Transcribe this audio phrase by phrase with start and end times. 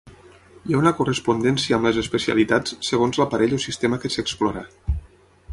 [0.69, 4.69] Hi ha una correspondència amb les especialitats segons l'aparell o sistema que s'explora.